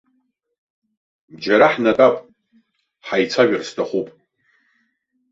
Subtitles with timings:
[1.41, 2.15] Џьара ҳнатәап,
[3.07, 4.07] ҳаицәажәар сҭахуп.